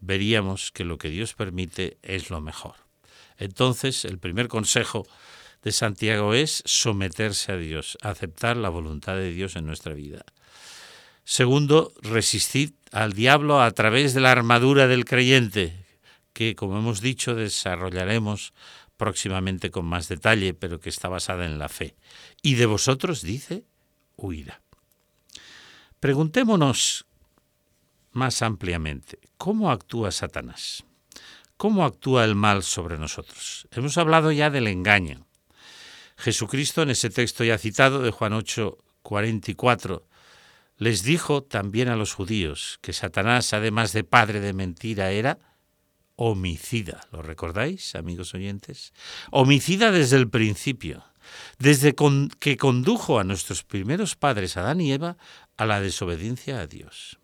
veríamos 0.00 0.72
que 0.72 0.84
lo 0.84 0.98
que 0.98 1.10
Dios 1.10 1.34
permite 1.34 1.98
es 2.02 2.30
lo 2.30 2.40
mejor. 2.40 2.76
Entonces, 3.38 4.04
el 4.04 4.18
primer 4.18 4.48
consejo 4.48 5.06
de 5.62 5.72
Santiago 5.72 6.34
es 6.34 6.62
someterse 6.66 7.52
a 7.52 7.56
Dios, 7.56 7.96
aceptar 8.02 8.56
la 8.56 8.68
voluntad 8.68 9.16
de 9.16 9.30
Dios 9.30 9.56
en 9.56 9.66
nuestra 9.66 9.94
vida. 9.94 10.24
Segundo, 11.32 11.94
resistir 12.02 12.74
al 12.90 13.14
diablo 13.14 13.62
a 13.62 13.70
través 13.70 14.12
de 14.12 14.20
la 14.20 14.32
armadura 14.32 14.86
del 14.86 15.06
creyente, 15.06 15.86
que, 16.34 16.54
como 16.54 16.76
hemos 16.76 17.00
dicho, 17.00 17.34
desarrollaremos 17.34 18.52
próximamente 18.98 19.70
con 19.70 19.86
más 19.86 20.08
detalle, 20.08 20.52
pero 20.52 20.78
que 20.78 20.90
está 20.90 21.08
basada 21.08 21.46
en 21.46 21.58
la 21.58 21.70
fe. 21.70 21.96
Y 22.42 22.56
de 22.56 22.66
vosotros, 22.66 23.22
dice, 23.22 23.64
huirá. 24.18 24.60
Preguntémonos 26.00 27.06
más 28.10 28.42
ampliamente, 28.42 29.18
¿cómo 29.38 29.70
actúa 29.70 30.10
Satanás? 30.10 30.84
¿Cómo 31.56 31.86
actúa 31.86 32.26
el 32.26 32.34
mal 32.34 32.62
sobre 32.62 32.98
nosotros? 32.98 33.66
Hemos 33.70 33.96
hablado 33.96 34.32
ya 34.32 34.50
del 34.50 34.66
engaño, 34.66 35.26
Jesucristo, 36.18 36.82
en 36.82 36.90
ese 36.90 37.08
texto 37.08 37.42
ya 37.42 37.56
citado 37.56 38.02
de 38.02 38.10
Juan 38.10 38.34
8, 38.34 38.76
44, 39.00 40.11
les 40.82 41.04
dijo 41.04 41.44
también 41.44 41.88
a 41.88 41.94
los 41.94 42.12
judíos 42.12 42.80
que 42.82 42.92
Satanás, 42.92 43.52
además 43.52 43.92
de 43.92 44.02
padre 44.02 44.40
de 44.40 44.52
mentira, 44.52 45.12
era 45.12 45.38
homicida. 46.16 47.06
¿Lo 47.12 47.22
recordáis, 47.22 47.94
amigos 47.94 48.34
oyentes? 48.34 48.92
Homicida 49.30 49.92
desde 49.92 50.16
el 50.16 50.28
principio, 50.28 51.04
desde 51.60 51.94
que 52.40 52.56
condujo 52.56 53.20
a 53.20 53.24
nuestros 53.24 53.62
primeros 53.62 54.16
padres, 54.16 54.56
Adán 54.56 54.80
y 54.80 54.92
Eva, 54.92 55.16
a 55.56 55.66
la 55.66 55.80
desobediencia 55.80 56.58
a 56.58 56.66
Dios. 56.66 57.20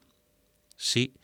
Sí, 0.77 1.15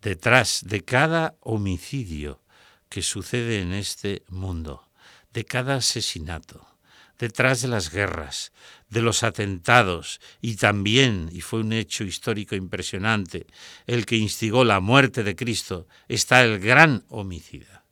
detrás 0.00 0.62
de 0.64 0.82
cada 0.82 1.34
homicidio 1.40 2.40
que 2.88 3.02
sucede 3.02 3.60
en 3.60 3.72
este 3.72 4.22
mundo, 4.28 4.88
de 5.32 5.44
cada 5.44 5.74
asesinato, 5.74 6.73
detrás 7.18 7.62
de 7.62 7.68
las 7.68 7.90
guerras, 7.90 8.52
de 8.88 9.02
los 9.02 9.22
atentados 9.22 10.20
y 10.40 10.56
también, 10.56 11.28
y 11.32 11.40
fue 11.40 11.60
un 11.60 11.72
hecho 11.72 12.04
histórico 12.04 12.54
impresionante, 12.54 13.46
el 13.86 14.06
que 14.06 14.16
instigó 14.16 14.64
la 14.64 14.80
muerte 14.80 15.22
de 15.22 15.36
Cristo, 15.36 15.86
está 16.08 16.42
el 16.42 16.58
gran 16.58 17.04
homicida, 17.08 17.84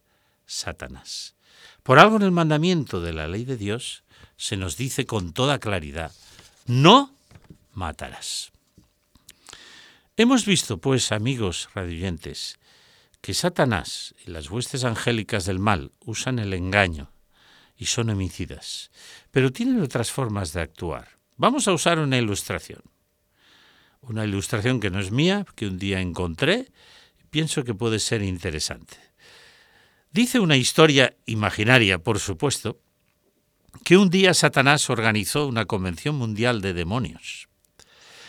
Satanás. 0.47 1.35
Por 1.83 1.99
algo 1.99 2.17
en 2.17 2.23
el 2.23 2.31
mandamiento 2.31 3.01
de 3.01 3.13
la 3.13 3.27
ley 3.27 3.45
de 3.45 3.57
Dios 3.57 4.05
se 4.37 4.57
nos 4.57 4.77
dice 4.77 5.07
con 5.07 5.33
toda 5.33 5.59
claridad, 5.59 6.13
no 6.67 7.15
matarás. 7.75 8.53
Hemos 10.17 10.45
visto, 10.45 10.79
pues, 10.79 11.11
amigos 11.11 11.69
radioyentes, 11.75 12.59
que 13.21 13.35
Satanás 13.35 14.15
y 14.27 14.31
las 14.31 14.51
huestes 14.51 14.85
angélicas 14.85 15.47
del 15.47 15.59
mal 15.59 15.93
usan 16.05 16.39
el 16.39 16.53
engaño, 16.53 17.11
y 17.83 17.87
son 17.87 18.11
homicidas, 18.11 18.93
pero 19.33 19.53
tienen 19.53 19.83
otras 19.83 20.13
formas 20.13 20.53
de 20.53 20.61
actuar. 20.61 21.19
Vamos 21.37 21.67
a 21.67 21.73
usar 21.73 21.99
una 21.99 22.17
ilustración. 22.17 22.81
Una 24.03 24.25
ilustración 24.25 24.79
que 24.79 24.89
no 24.89 25.01
es 25.01 25.11
mía, 25.11 25.45
que 25.57 25.67
un 25.67 25.81
día 25.81 26.01
encontré, 26.01 26.71
pienso 27.31 27.65
que 27.65 27.75
puede 27.75 27.99
ser 27.99 28.23
interesante. 28.23 28.97
Dice 30.13 30.39
una 30.39 30.57
historia 30.57 31.17
imaginaria, 31.27 31.99
por 31.99 32.21
supuesto, 32.21 32.79
que 33.83 33.97
un 33.97 34.11
día 34.11 34.33
Satanás 34.33 34.89
organizó 34.89 35.49
una 35.49 35.65
convención 35.65 36.15
mundial 36.15 36.61
de 36.61 36.75
demonios. 36.75 37.49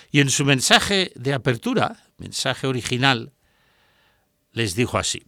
Y 0.09 0.19
en 0.19 0.31
su 0.31 0.45
mensaje 0.45 1.11
de 1.13 1.35
apertura, 1.35 2.07
mensaje 2.17 2.65
original, 2.65 3.33
les 4.51 4.73
dijo 4.73 4.97
así, 4.97 5.27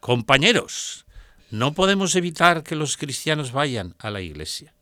Compañeros, 0.00 1.06
no 1.50 1.74
podemos 1.74 2.14
evitar 2.14 2.62
que 2.62 2.76
los 2.76 2.96
cristianos 2.96 3.52
vayan 3.52 3.94
a 3.98 4.10
la 4.10 4.20
iglesia. 4.20 4.74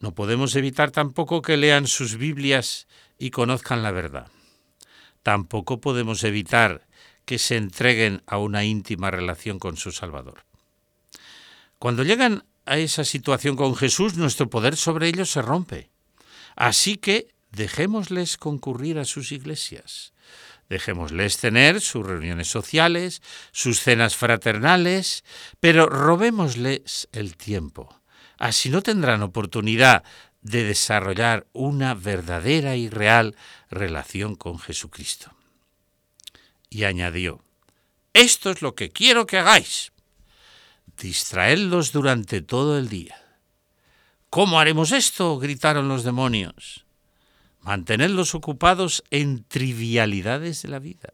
No 0.00 0.14
podemos 0.14 0.56
evitar 0.56 0.90
tampoco 0.90 1.42
que 1.42 1.56
lean 1.56 1.86
sus 1.86 2.16
Biblias 2.16 2.88
y 3.18 3.30
conozcan 3.30 3.82
la 3.82 3.92
verdad. 3.92 4.26
Tampoco 5.22 5.80
podemos 5.80 6.24
evitar 6.24 6.86
que 7.24 7.38
se 7.38 7.56
entreguen 7.56 8.22
a 8.26 8.38
una 8.38 8.64
íntima 8.64 9.12
relación 9.12 9.60
con 9.60 9.76
su 9.76 9.92
Salvador. 9.92 10.44
Cuando 11.78 12.02
llegan 12.02 12.44
a 12.66 12.78
esa 12.78 13.04
situación 13.04 13.54
con 13.56 13.76
Jesús, 13.76 14.16
nuestro 14.16 14.50
poder 14.50 14.76
sobre 14.76 15.08
ellos 15.08 15.30
se 15.30 15.42
rompe. 15.42 15.90
Así 16.56 16.96
que 16.96 17.28
dejémosles 17.52 18.36
concurrir 18.36 18.98
a 18.98 19.04
sus 19.04 19.30
iglesias. 19.30 20.12
Dejémosles 20.72 21.36
tener 21.36 21.82
sus 21.82 22.06
reuniones 22.06 22.48
sociales, 22.48 23.20
sus 23.52 23.80
cenas 23.80 24.16
fraternales, 24.16 25.22
pero 25.60 25.84
robémosles 25.84 27.10
el 27.12 27.36
tiempo. 27.36 28.00
Así 28.38 28.70
no 28.70 28.82
tendrán 28.82 29.22
oportunidad 29.22 30.02
de 30.40 30.64
desarrollar 30.64 31.46
una 31.52 31.92
verdadera 31.92 32.74
y 32.74 32.88
real 32.88 33.36
relación 33.68 34.34
con 34.34 34.58
Jesucristo. 34.58 35.36
Y 36.70 36.84
añadió, 36.84 37.44
esto 38.14 38.50
es 38.50 38.62
lo 38.62 38.74
que 38.74 38.88
quiero 38.88 39.26
que 39.26 39.36
hagáis. 39.36 39.92
Distraedlos 40.96 41.92
durante 41.92 42.40
todo 42.40 42.78
el 42.78 42.88
día. 42.88 43.20
¿Cómo 44.30 44.58
haremos 44.58 44.92
esto? 44.92 45.38
gritaron 45.38 45.88
los 45.88 46.02
demonios 46.02 46.81
mantenerlos 47.62 48.34
ocupados 48.34 49.02
en 49.10 49.44
trivialidades 49.44 50.62
de 50.62 50.68
la 50.68 50.78
vida. 50.78 51.12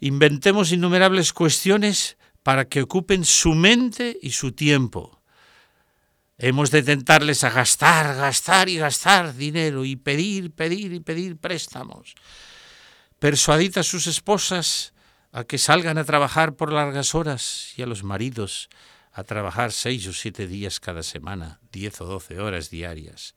Inventemos 0.00 0.72
innumerables 0.72 1.32
cuestiones 1.32 2.16
para 2.42 2.66
que 2.66 2.82
ocupen 2.82 3.24
su 3.24 3.54
mente 3.54 4.18
y 4.22 4.30
su 4.30 4.52
tiempo. 4.52 5.22
Hemos 6.38 6.70
de 6.70 6.82
tentarles 6.82 7.42
a 7.42 7.50
gastar, 7.50 8.16
gastar 8.16 8.68
y 8.68 8.76
gastar 8.76 9.34
dinero 9.34 9.84
y 9.84 9.96
pedir, 9.96 10.52
pedir 10.52 10.92
y 10.92 11.00
pedir 11.00 11.36
préstamos. 11.36 12.14
Persuadid 13.18 13.76
a 13.78 13.82
sus 13.82 14.06
esposas 14.06 14.94
a 15.32 15.44
que 15.44 15.58
salgan 15.58 15.98
a 15.98 16.04
trabajar 16.04 16.54
por 16.54 16.72
largas 16.72 17.14
horas 17.14 17.74
y 17.76 17.82
a 17.82 17.86
los 17.86 18.04
maridos 18.04 18.70
a 19.12 19.24
trabajar 19.24 19.72
seis 19.72 20.06
o 20.06 20.12
siete 20.12 20.46
días 20.46 20.78
cada 20.78 21.02
semana, 21.02 21.58
diez 21.72 22.00
o 22.00 22.06
doce 22.06 22.38
horas 22.38 22.70
diarias. 22.70 23.34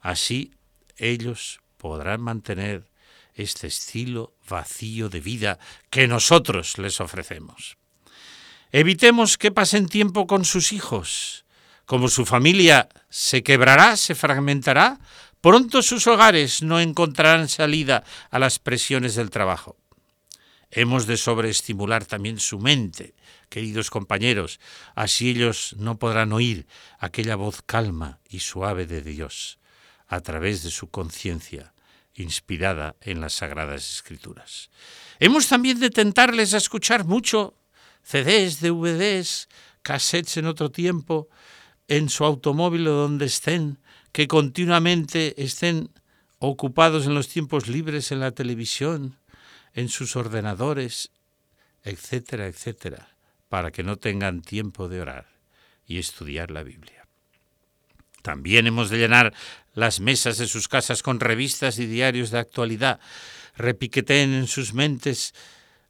Así 0.00 0.52
ellos 0.96 1.60
podrán 1.76 2.20
mantener 2.20 2.88
este 3.34 3.66
estilo 3.66 4.34
vacío 4.48 5.08
de 5.08 5.20
vida 5.20 5.58
que 5.90 6.06
nosotros 6.06 6.78
les 6.78 7.00
ofrecemos. 7.00 7.76
Evitemos 8.72 9.38
que 9.38 9.50
pasen 9.50 9.88
tiempo 9.88 10.26
con 10.26 10.44
sus 10.44 10.72
hijos, 10.72 11.44
Como 11.86 12.08
su 12.08 12.24
familia 12.24 12.88
se 13.10 13.42
quebrará, 13.42 13.98
se 13.98 14.14
fragmentará, 14.14 14.98
pronto 15.42 15.82
sus 15.82 16.06
hogares 16.06 16.62
no 16.62 16.80
encontrarán 16.80 17.50
salida 17.50 18.04
a 18.30 18.38
las 18.38 18.58
presiones 18.58 19.16
del 19.16 19.28
trabajo. 19.28 19.76
Hemos 20.70 21.06
de 21.06 21.18
sobreestimular 21.18 22.06
también 22.06 22.40
su 22.40 22.58
mente, 22.58 23.14
queridos 23.50 23.90
compañeros, 23.90 24.60
así 24.94 25.28
ellos 25.28 25.76
no 25.78 25.98
podrán 25.98 26.32
oír 26.32 26.66
aquella 26.98 27.36
voz 27.36 27.60
calma 27.60 28.18
y 28.30 28.40
suave 28.40 28.86
de 28.86 29.02
Dios 29.02 29.58
a 30.06 30.20
través 30.20 30.62
de 30.62 30.70
su 30.70 30.88
conciencia 30.90 31.74
inspirada 32.14 32.96
en 33.00 33.20
las 33.20 33.34
Sagradas 33.34 33.90
Escrituras. 33.90 34.70
Hemos 35.18 35.48
también 35.48 35.80
de 35.80 35.90
tentarles 35.90 36.54
a 36.54 36.58
escuchar 36.58 37.04
mucho 37.04 37.54
CDs, 38.02 38.60
DVDs, 38.60 39.48
cassettes 39.82 40.36
en 40.36 40.46
otro 40.46 40.70
tiempo, 40.70 41.28
en 41.88 42.08
su 42.08 42.24
automóvil 42.24 42.86
o 42.88 42.92
donde 42.92 43.26
estén, 43.26 43.78
que 44.12 44.28
continuamente 44.28 45.42
estén 45.42 45.90
ocupados 46.38 47.06
en 47.06 47.14
los 47.14 47.28
tiempos 47.28 47.68
libres 47.68 48.12
en 48.12 48.20
la 48.20 48.32
televisión, 48.32 49.18
en 49.72 49.88
sus 49.88 50.16
ordenadores, 50.16 51.10
etcétera, 51.82 52.46
etcétera, 52.46 53.16
para 53.48 53.70
que 53.70 53.82
no 53.82 53.96
tengan 53.96 54.42
tiempo 54.42 54.88
de 54.88 55.00
orar 55.00 55.26
y 55.86 55.98
estudiar 55.98 56.50
la 56.50 56.62
Biblia. 56.62 57.03
También 58.24 58.66
hemos 58.66 58.88
de 58.88 58.96
llenar 58.96 59.34
las 59.74 60.00
mesas 60.00 60.38
de 60.38 60.46
sus 60.46 60.66
casas 60.66 61.02
con 61.02 61.20
revistas 61.20 61.78
y 61.78 61.84
diarios 61.84 62.30
de 62.30 62.38
actualidad, 62.38 62.98
repiqueteen 63.54 64.32
en 64.32 64.46
sus 64.46 64.72
mentes 64.72 65.34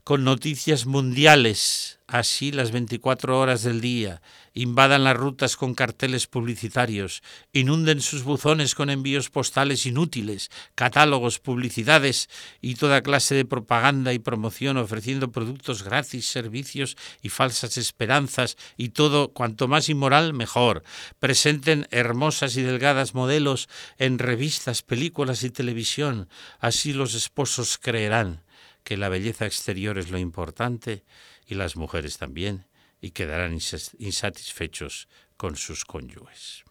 con 0.05 0.23
noticias 0.23 0.85
mundiales, 0.85 1.99
así 2.07 2.53
las 2.53 2.73
24 2.73 3.41
horas 3.41 3.63
del 3.63 3.81
día, 3.81 4.21
invadan 4.53 5.03
las 5.03 5.17
rutas 5.17 5.57
con 5.57 5.75
carteles 5.75 6.27
publicitarios, 6.27 7.23
inunden 7.55 8.03
sus 8.03 8.23
buzones 8.23 8.75
con 8.75 8.91
envíos 8.91 9.31
postales 9.31 9.87
inútiles, 9.87 10.51
catálogos, 10.75 11.39
publicidades 11.39 12.29
y 12.61 12.75
toda 12.75 13.01
clase 13.01 13.35
de 13.35 13.47
propaganda 13.47 14.13
y 14.13 14.19
promoción 14.19 14.77
ofreciendo 14.77 15.33
productos 15.33 15.83
gratis, 15.83 16.29
servicios 16.29 16.99
y 17.23 17.31
falsas 17.31 17.79
esperanzas 17.79 18.59
y 18.77 18.91
todo 18.91 19.33
cuanto 19.33 19.69
más 19.69 19.89
inmoral 19.89 20.35
mejor. 20.35 20.83
Presenten 21.19 21.89
hermosas 21.91 22.59
y 22.59 22.63
delgadas 22.63 23.15
modelos 23.15 23.71
en 23.97 24.19
revistas, 24.19 24.83
películas 24.83 25.43
y 25.45 25.51
televisión, 25.51 26.29
así 26.61 26.93
los 26.93 27.15
esposos 27.15 27.79
creerán 27.79 28.44
que 28.85 28.97
la 28.97 29.09
belleza 29.09 29.47
exterior 29.47 29.99
es 29.99 30.11
lo 30.11 30.19
importante 30.19 31.05
y 31.47 31.55
las 31.55 31.75
mujeres 31.77 32.19
también, 32.19 32.67
y 33.01 33.11
quedarán 33.11 33.59
insatisfechos 33.99 35.09
con 35.37 35.57
sus 35.57 35.85
cónyuges. 35.85 36.65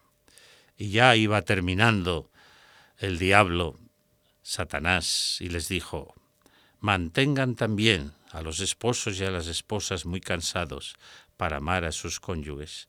Y 0.77 0.89
ya 0.89 1.15
iba 1.15 1.41
terminando 1.41 2.31
el 2.97 3.19
diablo, 3.19 3.79
Satanás, 4.41 5.37
y 5.41 5.49
les 5.49 5.67
dijo, 5.67 6.15
mantengan 6.79 7.55
también 7.55 8.13
a 8.31 8.41
los 8.41 8.59
esposos 8.59 9.19
y 9.19 9.25
a 9.25 9.31
las 9.31 9.47
esposas 9.47 10.05
muy 10.05 10.21
cansados 10.21 10.95
para 11.37 11.57
amar 11.57 11.85
a 11.85 11.91
sus 11.91 12.19
cónyuges. 12.19 12.87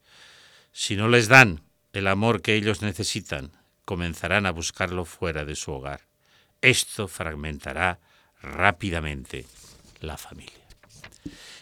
Si 0.72 0.96
no 0.96 1.08
les 1.08 1.28
dan 1.28 1.62
el 1.92 2.06
amor 2.08 2.42
que 2.42 2.54
ellos 2.54 2.82
necesitan, 2.82 3.52
comenzarán 3.84 4.46
a 4.46 4.52
buscarlo 4.52 5.04
fuera 5.04 5.44
de 5.44 5.54
su 5.54 5.72
hogar. 5.72 6.08
Esto 6.60 7.08
fragmentará 7.08 8.00
rápidamente 8.44 9.46
la 10.00 10.16
familia. 10.16 10.52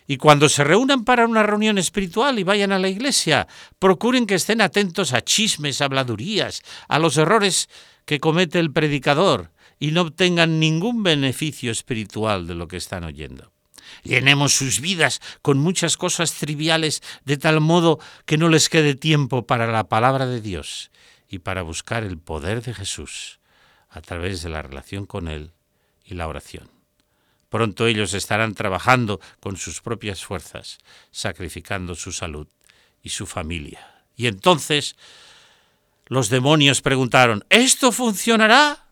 Y 0.06 0.16
cuando 0.16 0.48
se 0.48 0.64
reúnan 0.64 1.04
para 1.04 1.26
una 1.26 1.42
reunión 1.42 1.78
espiritual 1.78 2.38
y 2.38 2.42
vayan 2.42 2.72
a 2.72 2.78
la 2.78 2.88
iglesia, 2.88 3.46
procuren 3.78 4.26
que 4.26 4.34
estén 4.34 4.60
atentos 4.60 5.12
a 5.12 5.22
chismes, 5.22 5.80
habladurías, 5.80 6.62
a 6.88 6.98
los 6.98 7.16
errores 7.16 7.68
que 8.04 8.20
comete 8.20 8.58
el 8.58 8.72
predicador 8.72 9.52
y 9.78 9.92
no 9.92 10.02
obtengan 10.02 10.60
ningún 10.60 11.02
beneficio 11.02 11.70
espiritual 11.70 12.46
de 12.46 12.54
lo 12.54 12.68
que 12.68 12.76
están 12.76 13.04
oyendo. 13.04 13.52
Llenemos 14.02 14.54
sus 14.54 14.80
vidas 14.80 15.20
con 15.42 15.58
muchas 15.58 15.96
cosas 15.96 16.34
triviales 16.34 17.02
de 17.24 17.36
tal 17.36 17.60
modo 17.60 17.98
que 18.26 18.38
no 18.38 18.48
les 18.48 18.68
quede 18.68 18.94
tiempo 18.94 19.46
para 19.46 19.66
la 19.70 19.88
palabra 19.88 20.26
de 20.26 20.40
Dios 20.40 20.90
y 21.28 21.38
para 21.38 21.62
buscar 21.62 22.02
el 22.02 22.18
poder 22.18 22.62
de 22.62 22.74
Jesús 22.74 23.40
a 23.88 24.00
través 24.00 24.42
de 24.42 24.48
la 24.48 24.62
relación 24.62 25.06
con 25.06 25.28
Él 25.28 25.52
y 26.04 26.14
la 26.14 26.28
oración. 26.28 26.81
Pronto 27.52 27.86
ellos 27.86 28.14
estarán 28.14 28.54
trabajando 28.54 29.20
con 29.38 29.58
sus 29.58 29.82
propias 29.82 30.24
fuerzas, 30.24 30.78
sacrificando 31.10 31.94
su 31.94 32.10
salud 32.10 32.48
y 33.02 33.10
su 33.10 33.26
familia. 33.26 34.06
Y 34.16 34.26
entonces 34.26 34.96
los 36.06 36.30
demonios 36.30 36.80
preguntaron, 36.80 37.44
¿esto 37.50 37.92
funcionará? 37.92 38.86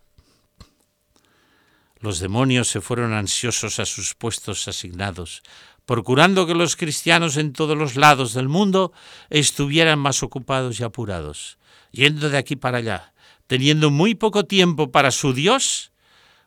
Los 2.01 2.18
demonios 2.18 2.68
se 2.68 2.83
fueron 2.83 3.14
ansiosos 3.14 3.81
a 3.81 3.87
sus 3.87 4.14
puestos 4.14 4.68
asignados, 4.68 5.42
procurando 5.87 6.46
que 6.46 6.55
los 6.55 6.77
cristianos 6.77 7.38
en 7.38 7.55
todos 7.55 7.79
los 7.79 7.96
lados 7.96 8.35
del 8.35 8.51
mundo 8.51 8.92
estuvieran 9.31 9.99
más 9.99 10.23
ocupados 10.23 10.79
y 10.81 10.83
apurados, 10.83 11.57
yendo 11.92 12.29
de 12.29 12.37
aquí 12.37 12.57
para 12.57 12.77
allá, 12.77 13.14
teniendo 13.46 13.90
muy 13.90 14.14
poco 14.14 14.44
tiempo 14.44 14.92
para 14.92 15.12
su 15.12 15.33
Dios 15.33 15.92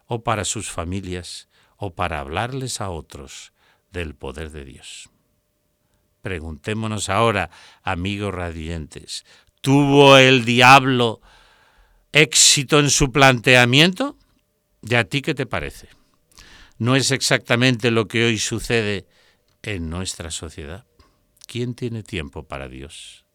o 0.06 0.22
para 0.22 0.46
sus 0.46 0.70
familias 0.70 1.48
o 1.84 1.94
para 1.94 2.22
hablarles 2.22 2.80
a 2.80 2.90
otros 2.90 3.52
del 3.92 4.16
poder 4.16 4.52
de 4.52 4.64
Dios. 4.64 5.10
Preguntémonos 6.22 7.10
ahora, 7.10 7.50
amigos 7.82 8.34
radiantes, 8.34 9.26
¿tuvo 9.60 10.18
el 10.18 10.46
diablo 10.46 11.20
éxito 12.14 12.80
en 12.80 12.90
su 12.90 13.12
planteamiento? 13.12 14.18
¿Y 14.82 14.96
a 14.96 15.04
ti 15.04 15.22
qué 15.22 15.34
te 15.36 15.46
parece? 15.46 15.90
¿No 16.78 16.96
es 16.96 17.12
exactamente 17.12 17.92
lo 17.92 18.08
que 18.08 18.24
hoy 18.24 18.38
sucede 18.38 19.06
en 19.62 19.90
nuestra 19.90 20.32
sociedad? 20.32 20.86
¿Quién 21.48 21.76
tiene 21.76 22.02
tiempo 22.02 22.44
para 22.44 22.70
Dios? 22.70 23.26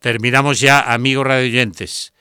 Terminamos 0.00 0.58
ya, 0.58 0.80
amigos 0.80 1.24
radioyentes. 1.24 2.12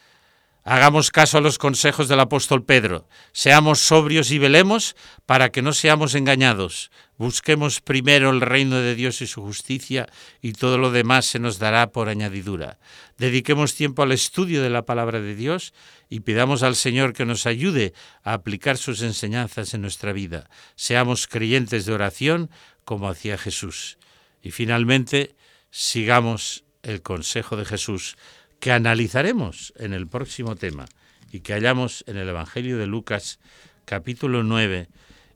Hagamos 0.64 1.10
caso 1.10 1.40
a 1.40 1.42
los 1.42 1.58
consejos 1.58 2.08
del 2.08 2.20
apóstol 2.20 2.64
Pedro. 2.64 3.08
Seamos 3.32 3.80
sobrios 3.80 4.30
y 4.30 4.38
velemos 4.38 4.96
para 5.26 5.52
que 5.52 5.64
no 5.64 5.74
seamos 5.74 6.14
engañados. 6.14 6.92
Busquemos 7.18 7.82
primero 7.82 8.30
el 8.30 8.42
reino 8.42 8.76
de 8.76 8.94
Dios 8.94 9.22
y 9.22 9.28
su 9.28 9.42
justicia 9.42 10.08
y 10.40 10.54
todo 10.54 10.78
lo 10.78 10.92
demás 10.92 11.26
se 11.26 11.40
nos 11.40 11.58
dará 11.58 11.92
por 11.92 12.10
añadidura. 12.10 12.78
Dediquemos 13.18 13.74
tiempo 13.74 14.04
al 14.04 14.12
estudio 14.12 14.62
de 14.62 14.70
la 14.70 14.86
palabra 14.86 15.20
de 15.20 15.34
Dios 15.34 15.74
y 16.10 16.20
pidamos 16.20 16.62
al 16.62 16.76
Señor 16.76 17.14
que 17.14 17.26
nos 17.26 17.48
ayude 17.48 17.94
a 18.24 18.34
aplicar 18.34 18.78
sus 18.78 19.02
enseñanzas 19.02 19.74
en 19.74 19.82
nuestra 19.82 20.14
vida. 20.14 20.48
Seamos 20.76 21.26
creyentes 21.26 21.88
de 21.88 21.94
oración 21.94 22.52
como 22.86 23.10
hacía 23.10 23.40
Jesús. 23.40 23.98
Y 24.44 24.52
finalmente, 24.52 25.36
sigamos 25.72 26.66
el 26.84 27.02
consejo 27.02 27.58
de 27.58 27.66
Jesús 27.66 28.16
que 28.62 28.72
analizaremos 28.72 29.74
en 29.78 29.92
el 29.92 30.08
próximo 30.08 30.56
tema 30.56 30.86
y 31.32 31.40
que 31.40 31.54
hallamos 31.54 32.06
en 32.08 32.16
el 32.16 32.30
Evangelio 32.30 32.78
de 32.78 32.86
Lucas 32.86 33.40
capítulo 33.86 34.44
9 34.44 34.88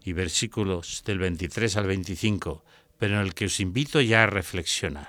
y 0.04 0.14
versículos 0.14 1.02
del 1.06 1.18
23 1.18 1.76
al 1.76 1.88
25, 1.88 2.64
pero 3.00 3.16
en 3.16 3.22
el 3.22 3.34
que 3.34 3.46
os 3.46 3.60
invito 3.60 4.00
ya 4.00 4.24
a 4.24 4.28
reflexionar. 4.28 5.08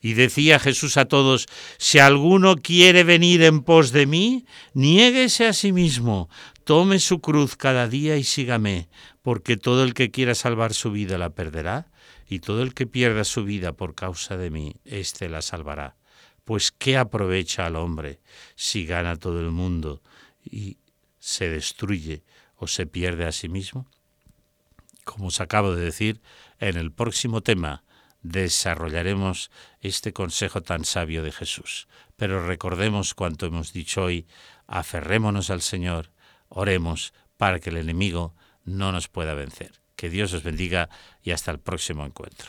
Y 0.00 0.14
decía 0.14 0.58
Jesús 0.58 0.96
a 0.96 1.04
todos, 1.04 1.48
si 1.76 1.98
alguno 1.98 2.56
quiere 2.56 3.04
venir 3.04 3.42
en 3.42 3.60
pos 3.60 3.92
de 3.92 4.06
mí, 4.06 4.46
niéguese 4.72 5.46
a 5.46 5.52
sí 5.52 5.72
mismo, 5.72 6.30
tome 6.64 6.98
su 6.98 7.20
cruz 7.20 7.56
cada 7.56 7.86
día 7.88 8.16
y 8.16 8.24
sígame, 8.24 8.88
porque 9.20 9.58
todo 9.58 9.84
el 9.84 9.92
que 9.92 10.10
quiera 10.10 10.34
salvar 10.34 10.72
su 10.72 10.92
vida 10.92 11.18
la 11.18 11.34
perderá, 11.34 11.92
y 12.26 12.38
todo 12.38 12.62
el 12.62 12.72
que 12.72 12.86
pierda 12.86 13.24
su 13.24 13.44
vida 13.44 13.74
por 13.74 13.94
causa 13.94 14.38
de 14.38 14.50
mí, 14.50 14.76
éste 14.86 15.28
la 15.28 15.42
salvará. 15.42 15.99
Pues 16.50 16.72
¿qué 16.72 16.96
aprovecha 16.96 17.64
al 17.64 17.76
hombre 17.76 18.18
si 18.56 18.84
gana 18.84 19.14
todo 19.14 19.38
el 19.38 19.52
mundo 19.52 20.02
y 20.42 20.78
se 21.20 21.48
destruye 21.48 22.24
o 22.56 22.66
se 22.66 22.86
pierde 22.86 23.24
a 23.24 23.30
sí 23.30 23.48
mismo? 23.48 23.86
Como 25.04 25.28
os 25.28 25.40
acabo 25.40 25.76
de 25.76 25.84
decir, 25.84 26.20
en 26.58 26.76
el 26.76 26.90
próximo 26.90 27.40
tema 27.40 27.84
desarrollaremos 28.22 29.52
este 29.80 30.12
consejo 30.12 30.60
tan 30.60 30.84
sabio 30.84 31.22
de 31.22 31.30
Jesús. 31.30 31.86
Pero 32.16 32.44
recordemos 32.44 33.14
cuanto 33.14 33.46
hemos 33.46 33.72
dicho 33.72 34.02
hoy, 34.02 34.26
aferrémonos 34.66 35.50
al 35.50 35.62
Señor, 35.62 36.10
oremos 36.48 37.14
para 37.36 37.60
que 37.60 37.70
el 37.70 37.76
enemigo 37.76 38.34
no 38.64 38.90
nos 38.90 39.06
pueda 39.06 39.34
vencer. 39.34 39.80
Que 39.94 40.10
Dios 40.10 40.32
os 40.32 40.42
bendiga 40.42 40.88
y 41.22 41.30
hasta 41.30 41.52
el 41.52 41.60
próximo 41.60 42.04
encuentro. 42.04 42.48